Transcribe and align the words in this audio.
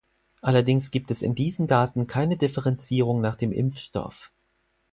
Allerdings 0.41 0.89
gibt 0.89 1.11
es 1.11 1.21
in 1.21 1.35
diesen 1.35 1.67
Daten 1.67 2.07
keine 2.07 2.35
Differenzierung 2.35 3.21
nach 3.21 3.35
dem 3.35 3.51
Impfstoff. 3.51 4.31